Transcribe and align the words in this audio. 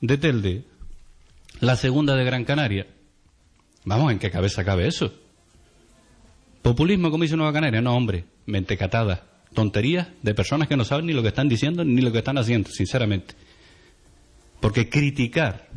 De 0.00 0.18
Telde, 0.18 0.64
la 1.60 1.76
segunda 1.76 2.16
de 2.16 2.24
Gran 2.24 2.44
Canaria. 2.44 2.88
Vamos, 3.84 4.10
¿en 4.10 4.18
qué 4.18 4.28
cabeza 4.28 4.64
cabe 4.64 4.88
eso? 4.88 5.14
Populismo, 6.62 7.12
como 7.12 7.22
dice 7.22 7.36
Nueva 7.36 7.52
Canaria, 7.52 7.80
no, 7.80 7.96
hombre, 7.96 8.24
mentecatada, 8.46 9.24
tonterías 9.54 10.08
de 10.20 10.34
personas 10.34 10.66
que 10.66 10.76
no 10.76 10.84
saben 10.84 11.06
ni 11.06 11.12
lo 11.12 11.22
que 11.22 11.28
están 11.28 11.48
diciendo 11.48 11.84
ni 11.84 12.00
lo 12.00 12.10
que 12.10 12.18
están 12.18 12.38
haciendo, 12.38 12.68
sinceramente. 12.68 13.34
Porque 14.58 14.88
criticar, 14.88 15.68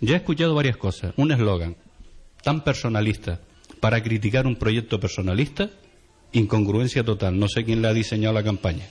ya 0.00 0.14
he 0.14 0.16
escuchado 0.16 0.56
varias 0.56 0.76
cosas, 0.76 1.14
un 1.16 1.30
eslogan 1.30 1.76
tan 2.42 2.64
personalista 2.64 3.38
para 3.78 4.02
criticar 4.02 4.48
un 4.48 4.56
proyecto 4.56 4.98
personalista, 4.98 5.70
incongruencia 6.32 7.04
total, 7.04 7.38
no 7.38 7.46
sé 7.46 7.64
quién 7.64 7.82
le 7.82 7.86
ha 7.86 7.94
diseñado 7.94 8.34
la 8.34 8.42
campaña 8.42 8.88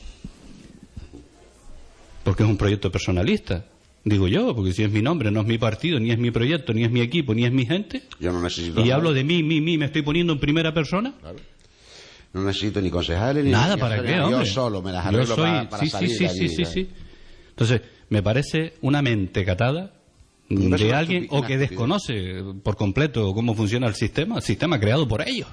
porque 2.32 2.44
es 2.44 2.50
un 2.50 2.56
proyecto 2.56 2.90
personalista. 2.90 3.66
Digo 4.06 4.26
yo, 4.26 4.56
porque 4.56 4.72
si 4.72 4.84
es 4.84 4.90
mi 4.90 5.02
nombre, 5.02 5.32
no 5.32 5.42
es 5.42 5.48
mi 5.48 5.58
partido, 5.58 6.00
ni 6.00 6.12
es 6.12 6.18
mi 6.18 6.32
proyecto, 6.32 6.74
ni 6.74 6.86
es 6.86 6.90
mi 6.90 7.02
equipo, 7.02 7.36
ni 7.36 7.44
es 7.44 7.52
mi 7.52 7.66
gente. 7.66 8.04
Yo 8.22 8.32
no 8.32 8.42
necesito. 8.42 8.86
Y 8.86 8.90
hablo 8.90 9.12
de 9.12 9.26
mí, 9.26 9.44
mí, 9.44 9.60
mí, 9.60 9.78
me 9.78 9.88
estoy 9.88 10.02
poniendo 10.02 10.32
en 10.32 10.40
primera 10.40 10.74
persona. 10.74 11.14
No 12.32 12.44
necesito 12.46 12.80
ni 12.82 12.90
concejales 12.90 13.44
ni 13.44 13.52
nada 13.52 13.76
para 13.76 14.02
qué, 14.02 14.18
hombre. 14.22 14.46
Yo 14.46 14.46
solo 14.46 14.82
me 14.82 14.94
las 14.94 15.08
arreglo 15.08 15.26
Yo 15.26 15.36
soy, 15.36 15.44
para, 15.44 15.70
para 15.70 15.84
sí, 15.84 15.90
salir 15.90 16.10
sí, 16.10 16.16
sí, 16.20 16.26
allí, 16.26 16.40
sí, 16.40 16.48
sí, 16.48 16.64
¿sabes? 16.64 16.74
sí. 16.74 16.90
Entonces, 17.50 17.82
me 18.08 18.24
parece 18.24 18.76
una 18.80 19.02
mentecatada 19.02 19.92
Me 20.48 20.70
parece 20.70 20.88
de 20.88 20.94
alguien 20.94 21.28
o 21.32 21.42
que 21.42 21.58
desconoce 21.58 22.42
por 22.64 22.78
completo 22.78 23.34
cómo 23.34 23.56
funciona 23.56 23.88
el 23.88 23.96
sistema, 23.96 24.38
el 24.38 24.42
sistema 24.42 24.80
creado 24.80 25.06
por 25.06 25.22
ellos, 25.28 25.50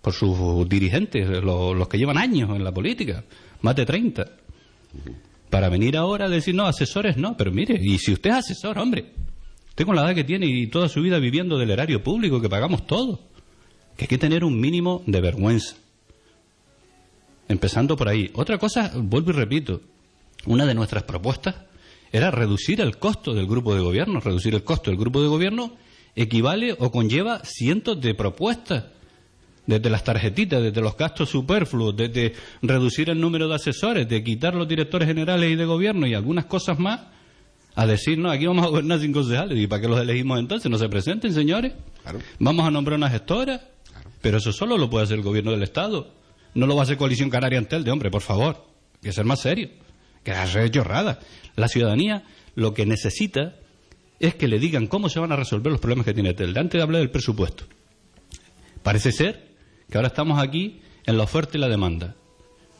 por 0.00 0.12
sus 0.12 0.68
dirigentes, 0.68 1.28
los, 1.42 1.76
los 1.76 1.88
que 1.88 1.98
llevan 1.98 2.18
años 2.18 2.50
en 2.54 2.62
la 2.62 2.70
política, 2.70 3.24
más 3.62 3.74
de 3.74 3.84
30. 3.84 4.30
Para 5.50 5.68
venir 5.68 5.96
ahora 5.96 6.26
a 6.26 6.28
decir, 6.28 6.54
no, 6.54 6.66
asesores 6.66 7.16
no, 7.16 7.36
pero 7.36 7.52
mire, 7.52 7.78
y 7.80 7.98
si 7.98 8.12
usted 8.12 8.30
es 8.30 8.36
asesor, 8.36 8.78
hombre, 8.78 9.12
usted 9.68 9.84
con 9.84 9.96
la 9.96 10.02
edad 10.02 10.14
que 10.14 10.24
tiene 10.24 10.46
y 10.46 10.66
toda 10.66 10.88
su 10.88 11.00
vida 11.02 11.18
viviendo 11.18 11.58
del 11.58 11.70
erario 11.70 12.02
público 12.02 12.40
que 12.40 12.48
pagamos 12.48 12.86
todos, 12.86 13.20
que 13.96 14.04
hay 14.04 14.08
que 14.08 14.18
tener 14.18 14.44
un 14.44 14.60
mínimo 14.60 15.02
de 15.06 15.20
vergüenza. 15.20 15.76
Empezando 17.48 17.96
por 17.96 18.08
ahí. 18.08 18.30
Otra 18.34 18.58
cosa, 18.58 18.90
vuelvo 18.96 19.30
y 19.30 19.34
repito, 19.34 19.80
una 20.46 20.66
de 20.66 20.74
nuestras 20.74 21.04
propuestas 21.04 21.54
era 22.12 22.30
reducir 22.30 22.80
el 22.80 22.98
costo 22.98 23.34
del 23.34 23.46
grupo 23.46 23.74
de 23.74 23.80
gobierno. 23.80 24.20
Reducir 24.20 24.54
el 24.54 24.64
costo 24.64 24.90
del 24.90 24.98
grupo 24.98 25.22
de 25.22 25.28
gobierno 25.28 25.72
equivale 26.14 26.74
o 26.78 26.90
conlleva 26.90 27.40
cientos 27.44 28.00
de 28.00 28.14
propuestas, 28.14 28.84
desde 29.66 29.90
las 29.90 30.04
tarjetitas, 30.04 30.62
desde 30.62 30.80
los 30.80 30.96
gastos 30.96 31.28
superfluos, 31.28 31.96
desde 31.96 32.34
reducir 32.62 33.10
el 33.10 33.20
número 33.20 33.48
de 33.48 33.56
asesores, 33.56 34.08
de 34.08 34.22
quitar 34.22 34.54
los 34.54 34.68
directores 34.68 35.08
generales 35.08 35.50
y 35.50 35.56
de 35.56 35.64
gobierno 35.64 36.06
y 36.06 36.14
algunas 36.14 36.46
cosas 36.46 36.78
más, 36.78 37.00
a 37.74 37.86
decir, 37.86 38.16
no, 38.16 38.30
aquí 38.30 38.46
vamos 38.46 38.64
a 38.64 38.68
gobernar 38.68 39.00
sin 39.00 39.12
concejales. 39.12 39.58
¿Y 39.58 39.66
para 39.66 39.82
qué 39.82 39.88
los 39.88 40.00
elegimos 40.00 40.38
entonces? 40.38 40.70
¿No 40.70 40.78
se 40.78 40.88
presenten, 40.88 41.34
señores? 41.34 41.74
Claro. 42.02 42.20
Vamos 42.38 42.66
a 42.66 42.70
nombrar 42.70 42.96
una 42.96 43.10
gestora. 43.10 43.60
Pero 44.22 44.38
eso 44.38 44.50
solo 44.50 44.78
lo 44.78 44.88
puede 44.88 45.04
hacer 45.04 45.18
el 45.18 45.22
gobierno 45.22 45.50
del 45.50 45.62
Estado. 45.62 46.10
No 46.54 46.66
lo 46.66 46.74
va 46.74 46.82
a 46.82 46.84
hacer 46.84 46.96
Coalición 46.96 47.28
Canaria 47.28 47.58
ante 47.58 47.78
de 47.80 47.90
hombre, 47.90 48.10
por 48.10 48.22
favor. 48.22 48.64
Hay 48.94 49.10
que 49.10 49.12
ser 49.12 49.26
más 49.26 49.40
serio. 49.40 49.68
Que 50.24 50.32
hacer 50.32 50.70
chorradas. 50.70 51.18
La 51.54 51.68
ciudadanía 51.68 52.24
lo 52.54 52.72
que 52.72 52.86
necesita 52.86 53.56
es 54.18 54.34
que 54.34 54.48
le 54.48 54.58
digan 54.58 54.86
cómo 54.86 55.10
se 55.10 55.20
van 55.20 55.32
a 55.32 55.36
resolver 55.36 55.70
los 55.70 55.80
problemas 55.80 56.06
que 56.06 56.14
tiene 56.14 56.32
Telde. 56.32 56.58
Antes 56.58 56.78
de 56.78 56.82
hablar 56.82 57.02
del 57.02 57.10
presupuesto. 57.10 57.64
Parece 58.82 59.12
ser 59.12 59.45
que 59.90 59.98
ahora 59.98 60.08
estamos 60.08 60.42
aquí 60.42 60.80
en 61.04 61.16
la 61.16 61.24
oferta 61.24 61.56
y 61.56 61.60
la 61.60 61.68
demanda. 61.68 62.14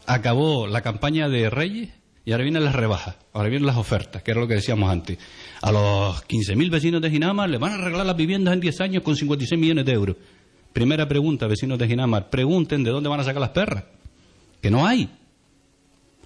Acabó 0.06 0.66
la 0.66 0.82
campaña 0.82 1.28
de 1.28 1.50
Reyes 1.50 1.90
y 2.24 2.32
ahora 2.32 2.44
vienen 2.44 2.64
las 2.64 2.74
rebajas, 2.74 3.16
ahora 3.32 3.48
vienen 3.48 3.66
las 3.66 3.76
ofertas, 3.76 4.22
que 4.22 4.32
era 4.32 4.40
lo 4.40 4.48
que 4.48 4.54
decíamos 4.54 4.90
antes. 4.90 5.18
A 5.62 5.70
los 5.70 6.26
15.000 6.26 6.70
vecinos 6.70 7.00
de 7.00 7.10
Ginamar 7.10 7.48
le 7.48 7.58
van 7.58 7.72
a 7.72 7.74
arreglar 7.76 8.04
las 8.04 8.16
viviendas 8.16 8.54
en 8.54 8.60
10 8.60 8.80
años 8.80 9.02
con 9.02 9.16
56 9.16 9.60
millones 9.60 9.84
de 9.84 9.92
euros. 9.92 10.16
Primera 10.72 11.08
pregunta, 11.08 11.46
vecinos 11.46 11.78
de 11.78 11.86
Ginamar, 11.86 12.28
pregunten 12.28 12.82
de 12.84 12.90
dónde 12.90 13.08
van 13.08 13.20
a 13.20 13.24
sacar 13.24 13.40
las 13.40 13.50
perras. 13.50 13.84
Que 14.60 14.70
no 14.70 14.86
hay. 14.86 15.08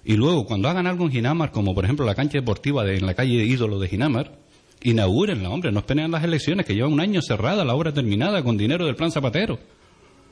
Y 0.03 0.15
luego, 0.15 0.45
cuando 0.45 0.67
hagan 0.67 0.87
algo 0.87 1.05
en 1.05 1.11
Ginamar, 1.11 1.51
como 1.51 1.75
por 1.75 1.85
ejemplo 1.85 2.05
la 2.05 2.15
cancha 2.15 2.39
deportiva 2.39 2.83
de, 2.83 2.97
en 2.97 3.05
la 3.05 3.13
calle 3.13 3.45
Ídolo 3.45 3.79
de 3.79 3.87
Ginamar, 3.87 4.39
inaugurenla, 4.81 5.49
hombre, 5.49 5.71
no 5.71 5.79
esperen 5.79 6.11
las 6.11 6.23
elecciones, 6.23 6.65
que 6.65 6.73
llevan 6.73 6.93
un 6.93 6.99
año 6.99 7.21
cerrada, 7.21 7.63
la 7.63 7.75
obra 7.75 7.93
terminada, 7.93 8.43
con 8.43 8.57
dinero 8.57 8.85
del 8.85 8.95
plan 8.95 9.11
Zapatero. 9.11 9.59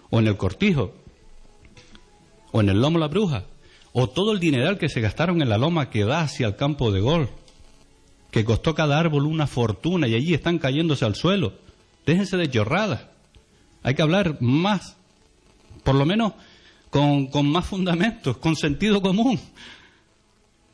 O 0.09 0.19
en 0.19 0.27
el 0.27 0.37
Cortijo. 0.37 0.93
O 2.51 2.61
en 2.61 2.69
el 2.69 2.81
Lomo 2.81 2.99
La 2.99 3.07
Bruja. 3.07 3.45
O 3.93 4.09
todo 4.09 4.31
el 4.31 4.39
dineral 4.39 4.77
que 4.77 4.89
se 4.89 5.01
gastaron 5.01 5.41
en 5.41 5.49
la 5.49 5.57
loma 5.57 5.89
que 5.89 6.05
da 6.05 6.21
hacia 6.21 6.47
el 6.47 6.55
campo 6.55 6.91
de 6.91 7.01
gol. 7.01 7.29
Que 8.31 8.45
costó 8.45 8.75
cada 8.75 8.99
árbol 8.99 9.25
una 9.25 9.47
fortuna 9.47 10.07
y 10.07 10.15
allí 10.15 10.33
están 10.33 10.59
cayéndose 10.59 11.05
al 11.05 11.15
suelo. 11.15 11.53
Déjense 12.05 12.37
de 12.37 12.49
chorradas. 12.49 13.07
Hay 13.83 13.95
que 13.95 14.01
hablar 14.01 14.37
más. 14.41 14.97
Por 15.83 15.95
lo 15.95 16.05
menos 16.05 16.33
con, 16.89 17.27
con 17.27 17.49
más 17.49 17.65
fundamentos, 17.65 18.37
con 18.37 18.55
sentido 18.55 19.01
común. 19.01 19.39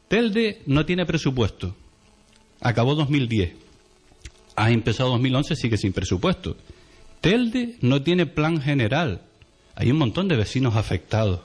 Telde 0.07 0.62
no 0.66 0.85
tiene 0.85 1.06
presupuesto. 1.06 1.75
Acabó 2.62 2.96
2010. 2.96 3.53
Ha 4.56 4.72
empezado 4.72 5.09
2011, 5.12 5.56
sigue 5.56 5.78
sin 5.78 5.94
presupuesto. 5.94 6.57
Telde 7.22 7.78
no 7.81 8.02
tiene 8.02 8.25
plan 8.25 8.62
general. 8.62 9.22
Hay 9.75 9.91
un 9.91 9.97
montón 9.97 10.28
de 10.28 10.36
vecinos 10.38 10.75
afectados. 10.75 11.41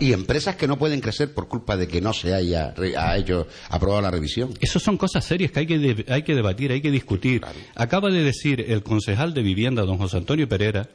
Y 0.00 0.12
empresas 0.12 0.56
que 0.56 0.66
no 0.66 0.78
pueden 0.78 1.00
crecer 1.00 1.32
por 1.32 1.46
culpa 1.46 1.76
de 1.76 1.86
que 1.86 2.00
no 2.00 2.12
se 2.12 2.34
haya 2.34 2.74
ha 2.98 3.16
hecho 3.16 3.46
aprobado 3.68 4.02
la 4.02 4.10
revisión. 4.10 4.52
Esas 4.60 4.82
son 4.82 4.96
cosas 4.96 5.24
serias 5.24 5.52
que 5.52 5.60
hay 5.60 5.66
que, 5.66 5.78
de- 5.78 6.12
hay 6.12 6.22
que 6.22 6.34
debatir, 6.34 6.72
hay 6.72 6.80
que 6.80 6.90
discutir. 6.90 7.42
Acaba 7.76 8.10
de 8.10 8.22
decir 8.24 8.64
el 8.68 8.82
concejal 8.82 9.32
de 9.32 9.42
vivienda, 9.42 9.82
don 9.82 9.98
José 9.98 10.16
Antonio 10.16 10.48
Pereira, 10.48 10.88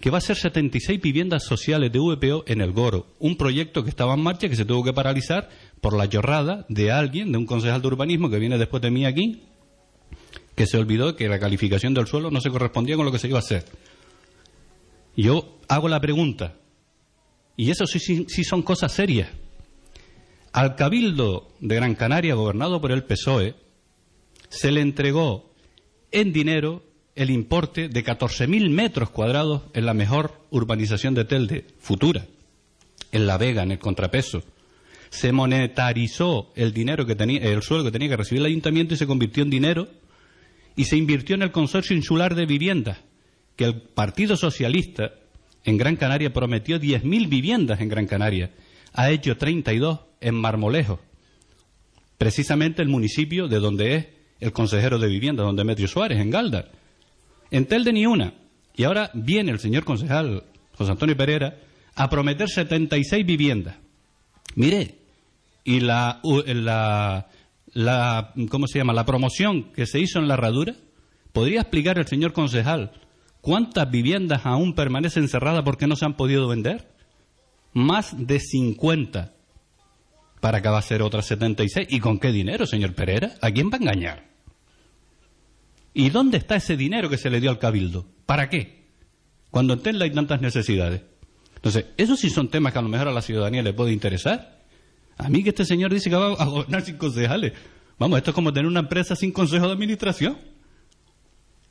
que 0.00 0.10
va 0.10 0.18
a 0.18 0.20
ser 0.20 0.36
76 0.36 1.00
viviendas 1.00 1.42
sociales 1.44 1.90
de 1.92 1.98
VPO 1.98 2.44
en 2.46 2.60
el 2.60 2.70
Goro. 2.72 3.08
Un 3.18 3.36
proyecto 3.36 3.82
que 3.82 3.90
estaba 3.90 4.14
en 4.14 4.20
marcha 4.22 4.48
que 4.48 4.56
se 4.56 4.64
tuvo 4.64 4.84
que 4.84 4.92
paralizar 4.92 5.48
por 5.80 5.94
la 5.96 6.04
llorada 6.04 6.64
de 6.68 6.92
alguien, 6.92 7.32
de 7.32 7.38
un 7.38 7.46
concejal 7.46 7.82
de 7.82 7.88
urbanismo 7.88 8.30
que 8.30 8.38
viene 8.38 8.58
después 8.58 8.80
de 8.80 8.90
mí 8.92 9.04
aquí, 9.06 9.42
que 10.54 10.66
se 10.66 10.78
olvidó 10.78 11.16
que 11.16 11.28
la 11.28 11.40
calificación 11.40 11.94
del 11.94 12.06
suelo 12.06 12.30
no 12.30 12.40
se 12.40 12.50
correspondía 12.50 12.94
con 12.96 13.04
lo 13.06 13.12
que 13.12 13.18
se 13.18 13.26
iba 13.28 13.38
a 13.38 13.42
hacer. 13.42 13.64
Yo 15.22 15.58
hago 15.68 15.88
la 15.88 16.00
pregunta, 16.00 16.56
y 17.56 17.70
eso 17.70 17.86
sí, 17.86 17.98
sí- 17.98 18.26
sí 18.28 18.44
son 18.44 18.62
cosas 18.62 18.92
serias. 18.92 19.28
Al 20.52 20.74
Cabildo 20.76 21.48
de 21.60 21.76
Gran 21.76 21.94
Canaria, 21.94 22.34
gobernado 22.34 22.80
por 22.80 22.90
el 22.92 23.04
PSOE, 23.04 23.54
se 24.48 24.72
le 24.72 24.80
entregó 24.80 25.52
en 26.10 26.32
dinero 26.32 26.82
el 27.14 27.30
importe 27.30 27.88
de 27.88 28.02
14.000 28.04 28.70
metros 28.70 29.10
cuadrados 29.10 29.62
en 29.74 29.86
la 29.86 29.94
mejor 29.94 30.40
urbanización 30.50 31.14
de 31.14 31.24
Telde, 31.24 31.66
futura, 31.78 32.26
en 33.12 33.26
La 33.26 33.36
Vega, 33.38 33.62
en 33.62 33.72
el 33.72 33.78
contrapeso. 33.78 34.42
Se 35.10 35.32
monetarizó 35.32 36.50
el 36.54 36.72
dinero 36.72 37.04
que 37.04 37.14
tenía, 37.16 37.40
el 37.40 37.62
suelo 37.62 37.84
que 37.84 37.90
tenía 37.90 38.08
que 38.08 38.16
recibir 38.16 38.40
el 38.40 38.46
ayuntamiento 38.46 38.94
y 38.94 38.96
se 38.96 39.06
convirtió 39.06 39.42
en 39.42 39.50
dinero 39.50 39.88
y 40.76 40.84
se 40.84 40.96
invirtió 40.96 41.34
en 41.34 41.42
el 41.42 41.52
consorcio 41.52 41.96
insular 41.96 42.34
de 42.34 42.46
viviendas, 42.46 42.98
que 43.60 43.66
el 43.66 43.74
Partido 43.74 44.38
Socialista 44.38 45.12
en 45.64 45.76
Gran 45.76 45.96
Canaria 45.96 46.32
prometió 46.32 46.80
10.000 46.80 47.28
viviendas 47.28 47.78
en 47.82 47.90
Gran 47.90 48.06
Canaria. 48.06 48.52
Ha 48.94 49.10
hecho 49.10 49.36
32 49.36 50.00
en 50.22 50.34
Marmolejo, 50.34 50.98
precisamente 52.16 52.80
el 52.80 52.88
municipio 52.88 53.48
de 53.48 53.58
donde 53.58 53.96
es 53.96 54.06
el 54.40 54.52
consejero 54.52 54.98
de 54.98 55.08
vivienda, 55.08 55.42
donde 55.42 55.64
Metrio 55.64 55.88
Suárez, 55.88 56.20
en 56.20 56.30
Galdar. 56.30 56.70
En 57.50 57.66
Telde 57.66 57.92
ni 57.92 58.06
una. 58.06 58.32
Y 58.74 58.84
ahora 58.84 59.10
viene 59.12 59.52
el 59.52 59.58
señor 59.58 59.84
concejal 59.84 60.42
José 60.72 60.92
Antonio 60.92 61.14
Pereira 61.14 61.58
a 61.96 62.08
prometer 62.08 62.48
76 62.48 63.26
viviendas. 63.26 63.76
Mire, 64.54 64.94
y 65.64 65.80
la, 65.80 66.22
la, 67.74 68.32
¿cómo 68.48 68.66
se 68.66 68.78
llama? 68.78 68.94
La 68.94 69.04
promoción 69.04 69.64
que 69.74 69.84
se 69.84 70.00
hizo 70.00 70.18
en 70.18 70.28
la 70.28 70.34
herradura, 70.34 70.76
¿podría 71.34 71.60
explicar 71.60 71.98
el 71.98 72.06
señor 72.06 72.32
concejal 72.32 72.92
cuántas 73.40 73.90
viviendas 73.90 74.44
aún 74.44 74.74
permanecen 74.74 75.28
cerradas 75.28 75.62
porque 75.64 75.86
no 75.86 75.96
se 75.96 76.04
han 76.04 76.16
podido 76.16 76.48
vender? 76.48 76.92
Más 77.72 78.14
de 78.16 78.40
50. 78.40 79.34
para 80.40 80.62
que 80.62 80.68
va 80.68 80.78
a 80.78 80.82
ser 80.82 81.02
otras 81.02 81.26
76. 81.26 81.88
¿Y 81.90 82.00
con 82.00 82.18
qué 82.18 82.32
dinero, 82.32 82.66
señor 82.66 82.94
Pereira? 82.94 83.34
¿A 83.42 83.50
quién 83.50 83.68
va 83.68 83.74
a 83.74 83.80
engañar? 83.80 84.30
¿Y 85.92 86.10
dónde 86.10 86.38
está 86.38 86.56
ese 86.56 86.76
dinero 86.76 87.10
que 87.10 87.18
se 87.18 87.30
le 87.30 87.40
dio 87.40 87.50
al 87.50 87.58
cabildo? 87.58 88.06
¿Para 88.26 88.48
qué? 88.48 88.86
Cuando 89.50 89.74
en 89.74 89.80
Tesla 89.80 90.04
hay 90.04 90.12
tantas 90.12 90.40
necesidades. 90.40 91.02
Entonces, 91.56 91.86
esos 91.98 92.18
sí 92.18 92.30
son 92.30 92.48
temas 92.48 92.72
que 92.72 92.78
a 92.78 92.82
lo 92.82 92.88
mejor 92.88 93.08
a 93.08 93.12
la 93.12 93.20
ciudadanía 93.20 93.62
le 93.62 93.74
puede 93.74 93.92
interesar. 93.92 94.60
A 95.18 95.28
mí 95.28 95.42
que 95.42 95.50
este 95.50 95.66
señor 95.66 95.92
dice 95.92 96.08
que 96.08 96.16
va 96.16 96.32
a 96.32 96.44
gobernar 96.46 96.82
sin 96.82 96.96
concejales. 96.96 97.52
Vamos, 97.98 98.16
esto 98.16 98.30
es 98.30 98.34
como 98.34 98.52
tener 98.52 98.66
una 98.66 98.80
empresa 98.80 99.14
sin 99.14 99.32
consejo 99.32 99.66
de 99.66 99.72
administración. 99.72 100.38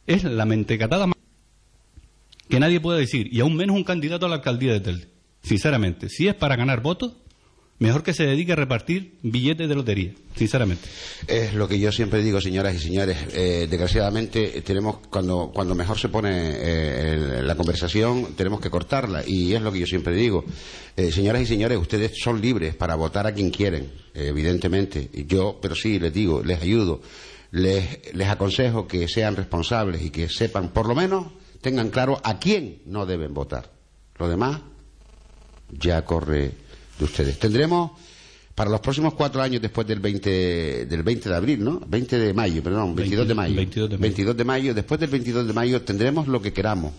Es 0.06 0.24
la 0.24 0.45
mentecatada 0.45 1.07
más 1.07 1.15
que 2.50 2.60
nadie 2.60 2.80
puede 2.80 3.00
decir, 3.00 3.30
y 3.31 3.40
aún 3.40 3.56
menos 3.56 3.75
un 3.75 3.84
candidato 3.84 4.25
a 4.25 4.30
la 4.30 4.36
alcaldía 4.36 4.74
de 4.74 4.80
Telde. 4.80 5.07
Sinceramente, 5.42 6.10
si 6.10 6.28
es 6.28 6.36
para 6.36 6.56
ganar 6.56 6.81
votos, 6.81 7.13
mejor 7.78 8.04
que 8.04 8.13
se 8.13 8.25
dedique 8.25 8.51
a 8.51 8.56
repartir 8.56 9.18
billetes 9.22 9.69
de 9.69 9.75
lotería, 9.75 10.13
sinceramente. 10.36 10.90
Es 11.28 11.54
lo 11.54 11.68
que 11.68 11.80
yo 11.80 11.92
siempre 11.92 12.22
digo, 12.22 12.42
señoras 12.42 12.75
y 12.75 12.80
señores. 12.80 13.18
Eh, 13.34 13.68
desgraciadamente, 13.69 14.62
tenemos 14.62 14.98
cuando, 15.10 15.51
cuando 15.54 15.75
mejor 15.75 15.98
se 15.98 16.10
pone 16.10 16.30
eh, 16.34 17.42
la 17.42 17.56
conversación, 17.56 18.36
tenemos 18.36 18.60
que 18.60 18.69
cortarla. 18.69 19.24
Y 19.25 19.54
es 19.54 19.62
lo 19.62 19.72
que 19.72 19.80
yo 19.80 19.86
siempre 19.86 20.16
digo. 20.16 20.44
Eh, 20.98 21.12
señoras 21.12 21.44
y 21.44 21.46
señores, 21.46 21.78
ustedes 21.78 22.13
son 22.22 22.42
libres 22.42 22.75
para 22.75 22.96
votar 22.96 23.28
a 23.28 23.34
quien 23.34 23.50
quieren, 23.50 23.92
evidentemente. 24.13 25.10
Yo, 25.28 25.60
pero 25.62 25.75
sí, 25.75 26.00
les 26.00 26.13
digo, 26.13 26.44
les 26.44 26.62
ayudo. 26.62 27.01
Les, 27.51 28.13
les 28.13 28.28
aconsejo 28.28 28.88
que 28.88 29.07
sean 29.07 29.36
responsables 29.36 30.04
y 30.04 30.10
que 30.12 30.30
sepan, 30.30 30.69
por 30.69 30.88
lo 30.88 30.94
menos, 30.94 31.28
tengan 31.61 31.89
claro 31.89 32.19
a 32.23 32.39
quién 32.39 32.81
no 32.85 33.06
deben 33.06 33.33
votar. 33.33 33.69
Lo 34.17 34.29
demás 34.29 34.59
ya 35.71 36.03
corre 36.03 36.51
de 36.97 37.06
ustedes. 37.06 37.39
Tendremos 37.39 37.91
para 38.56 38.69
los 38.69 38.81
próximos 38.81 39.13
cuatro 39.13 39.41
años 39.41 39.61
después 39.61 39.88
del 39.88 40.00
20, 40.00 40.85
del 40.85 41.03
20 41.03 41.29
de 41.29 41.35
abril, 41.35 41.63
¿no? 41.63 41.79
20 41.88 42.17
de 42.17 42.33
mayo, 42.33 42.61
perdón, 42.61 42.95
22 42.95 43.27
de 43.27 43.33
mayo. 43.33 43.56
22 43.56 43.89
de 43.89 43.95
mayo. 43.95 44.01
22 44.01 44.38
de 44.38 44.44
mayo. 44.44 44.73
Después 44.73 45.00
del 45.00 45.09
22 45.09 45.47
de 45.47 45.53
mayo 45.53 45.81
tendremos 45.81 46.27
lo 46.27 46.41
que 46.41 46.51
queramos. 46.51 46.91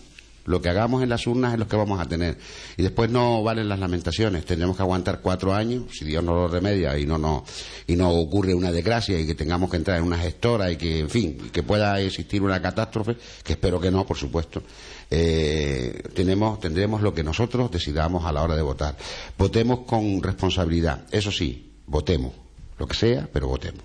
Lo 0.45 0.61
que 0.61 0.69
hagamos 0.69 1.03
en 1.03 1.09
las 1.09 1.27
urnas 1.27 1.53
es 1.53 1.59
lo 1.59 1.67
que 1.67 1.75
vamos 1.75 1.99
a 1.99 2.05
tener. 2.07 2.37
Y 2.77 2.83
después 2.83 3.09
no 3.09 3.43
valen 3.43 3.69
las 3.69 3.79
lamentaciones. 3.79 4.45
Tendremos 4.45 4.75
que 4.75 4.83
aguantar 4.83 5.21
cuatro 5.21 5.53
años, 5.53 5.83
si 5.91 6.05
Dios 6.05 6.23
no 6.23 6.33
lo 6.33 6.47
remedia 6.47 6.97
y 6.97 7.05
no, 7.05 7.17
no, 7.17 7.43
y 7.87 7.95
no 7.95 8.09
ocurre 8.09 8.53
una 8.53 8.71
desgracia 8.71 9.19
y 9.19 9.25
que 9.25 9.35
tengamos 9.35 9.69
que 9.69 9.77
entrar 9.77 9.97
en 9.97 10.03
una 10.03 10.17
gestora 10.17 10.71
y 10.71 10.77
que, 10.77 10.99
en 10.99 11.09
fin, 11.09 11.49
que 11.51 11.63
pueda 11.63 11.99
existir 12.01 12.41
una 12.41 12.61
catástrofe, 12.61 13.17
que 13.43 13.53
espero 13.53 13.79
que 13.79 13.91
no, 13.91 14.05
por 14.05 14.17
supuesto. 14.17 14.63
Eh, 15.09 16.03
tenemos, 16.13 16.59
tendremos 16.59 17.01
lo 17.01 17.13
que 17.13 17.23
nosotros 17.23 17.69
decidamos 17.69 18.25
a 18.25 18.31
la 18.31 18.41
hora 18.41 18.55
de 18.55 18.61
votar. 18.61 18.97
Votemos 19.37 19.81
con 19.81 20.23
responsabilidad. 20.23 21.05
Eso 21.11 21.31
sí, 21.31 21.73
votemos. 21.85 22.33
Lo 22.79 22.87
que 22.87 22.95
sea, 22.95 23.29
pero 23.31 23.47
votemos. 23.47 23.83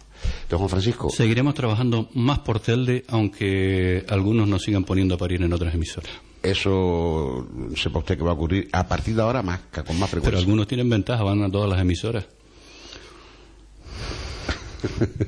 Don 0.49 0.58
Juan 0.58 0.70
Francisco. 0.70 1.11
Seguiremos 1.11 1.55
trabajando 1.55 2.08
más 2.14 2.38
por 2.38 2.61
Telde, 2.61 3.05
aunque 3.08 4.06
algunos 4.08 4.49
nos 4.49 4.62
sigan 4.62 4.85
poniendo 4.85 5.17
a 5.17 5.19
parir 5.19 5.43
en 5.43 5.53
otras 5.53 5.75
emisoras. 5.75 6.12
Eso 6.50 7.46
sepa 7.75 7.98
usted 7.98 8.16
que 8.16 8.22
va 8.22 8.31
a 8.31 8.34
ocurrir 8.34 8.69
a 8.72 8.87
partir 8.87 9.16
de 9.16 9.22
ahora 9.22 9.43
más, 9.43 9.60
con 9.72 9.98
más 9.98 10.08
Pero 10.10 10.22
frecuencia. 10.22 10.38
algunos 10.38 10.69
tienen 10.69 10.88
ventaja, 10.88 11.22
van 11.25 11.43
a 11.43 11.50
todas 11.50 11.69
las 11.69 11.81
emisoras. 11.81 12.26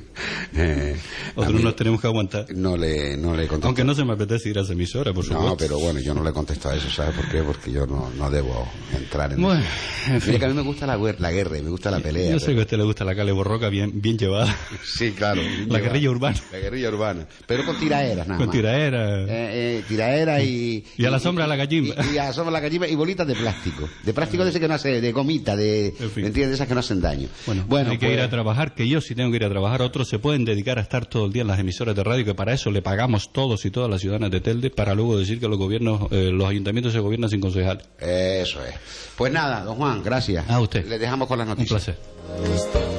Eh, 0.55 0.97
Otros 1.35 1.61
nos 1.61 1.75
tenemos 1.75 2.01
que 2.01 2.07
aguantar. 2.07 2.45
no 2.53 2.75
le, 2.75 3.15
no 3.15 3.33
le 3.35 3.47
contesto. 3.47 3.67
Aunque 3.67 3.83
no 3.83 3.93
se 3.95 4.03
me 4.03 4.13
apetece 4.13 4.49
ir 4.49 4.57
a 4.57 4.61
esa 4.61 4.73
emisora, 4.73 5.13
por 5.13 5.23
supuesto. 5.23 5.47
No, 5.49 5.55
pero 5.57 5.79
bueno, 5.79 5.99
yo 5.99 6.13
no 6.13 6.23
le 6.23 6.33
contesto 6.33 6.69
a 6.69 6.75
eso, 6.75 6.89
¿sabes 6.89 7.15
por 7.15 7.29
qué? 7.29 7.41
Porque 7.43 7.71
yo 7.71 7.85
no, 7.85 8.09
no 8.17 8.29
debo 8.29 8.67
entrar 8.95 9.31
en 9.31 9.41
Bueno, 9.41 9.61
eso. 9.61 10.13
en 10.13 10.21
fin. 10.21 10.31
Mira 10.33 10.39
que 10.39 10.45
a 10.45 10.47
mí 10.49 10.53
me 10.55 10.61
gusta 10.63 10.85
la, 10.87 10.97
la 10.97 11.31
guerra 11.31 11.57
y 11.57 11.61
me 11.61 11.69
gusta 11.69 11.91
la 11.91 11.99
pelea. 11.99 12.31
Yo 12.31 12.39
sé 12.39 12.53
que 12.53 12.59
a 12.59 12.61
usted 12.63 12.77
le 12.77 12.83
gusta 12.83 13.05
la 13.05 13.15
cale 13.15 13.31
borroca 13.31 13.69
bien, 13.69 14.01
bien 14.01 14.17
llevada. 14.17 14.53
Sí, 14.83 15.11
claro. 15.11 15.39
bien 15.41 15.51
La 15.51 15.65
llevada. 15.65 15.79
guerrilla 15.79 16.09
urbana. 16.09 16.39
La 16.51 16.59
guerrilla 16.59 16.89
urbana. 16.89 17.27
Pero 17.45 17.65
con 17.65 17.79
tiraeras, 17.79 18.27
nada 18.27 18.37
Con 18.37 18.47
más. 18.47 18.55
tiraera. 18.55 19.21
Eh, 19.21 19.27
eh, 19.29 19.83
tiraera 19.87 20.41
y... 20.41 20.83
Y 20.97 21.05
a 21.05 21.09
la 21.11 21.19
sombra 21.19 21.45
de 21.45 21.49
la 21.49 21.55
gallimba. 21.55 21.95
Y, 22.11 22.15
y 22.15 22.17
a 22.17 22.25
la 22.25 22.33
sombra 22.33 22.51
de 22.51 22.53
la 22.57 22.59
gallimba 22.61 22.87
y 22.87 22.95
bolitas 22.95 23.27
de 23.27 23.35
plástico. 23.35 23.87
De 24.03 24.13
plástico 24.13 24.43
de 24.43 24.49
ese 24.49 24.59
que 24.59 24.67
no 24.67 24.73
hace, 24.73 24.99
de 24.99 25.11
gomita, 25.11 25.55
de... 25.55 25.87
En 25.99 26.11
fin. 26.11 26.23
¿Me 26.23 26.27
entiendes? 26.27 26.55
Esas 26.55 26.67
que 26.67 26.73
no 26.73 26.79
hacen 26.81 26.99
daño. 26.99 27.29
Bueno, 27.67 27.91
hay 27.91 27.97
que 27.97 28.07
pues, 28.07 28.17
ir 28.17 28.23
a 28.23 28.29
trabajar, 28.29 28.73
que 28.75 28.87
yo 28.87 28.99
sí 28.99 29.15
tengo 29.15 29.29
que 29.31 29.37
ir 29.37 29.43
a 29.45 29.48
trabajar. 29.49 29.81
Otros 29.81 30.07
se 30.07 30.19
pueden 30.19 30.45
dedicar 30.45 30.77
a 30.77 30.81
estar 30.81 31.05
todo 31.05 31.25
el 31.25 31.33
día 31.33 31.41
en 31.41 31.47
las 31.47 31.59
emisoras 31.59 31.95
de 31.95 32.03
radio, 32.03 32.23
que 32.25 32.33
para 32.35 32.53
eso 32.53 32.71
le 32.71 32.81
pagamos 32.81 33.31
todos 33.33 33.65
y 33.65 33.71
todas 33.71 33.89
las 33.89 34.01
ciudadanas 34.01 34.31
de 34.31 34.41
Telde, 34.41 34.69
para 34.69 34.93
luego 34.95 35.17
decir 35.17 35.39
que 35.39 35.47
los 35.47 35.57
gobiernos, 35.57 36.11
eh, 36.11 36.29
los 36.31 36.47
ayuntamientos 36.47 36.93
se 36.93 36.99
gobiernan 36.99 37.29
sin 37.29 37.41
concejal. 37.41 37.81
Eso 37.99 38.63
es. 38.63 38.75
Pues 39.17 39.33
nada, 39.33 39.63
don 39.63 39.75
Juan, 39.75 40.01
gracias. 40.03 40.49
A 40.49 40.59
usted. 40.59 40.85
Le 40.87 40.97
dejamos 40.99 41.27
con 41.27 41.37
las 41.39 41.47
Un 41.47 41.51
noticias. 41.57 41.83
placer. 41.85 42.98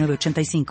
906985. 0.00 0.66